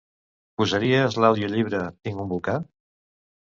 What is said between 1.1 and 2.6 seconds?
l'audiollibre "Tinc un volcà"?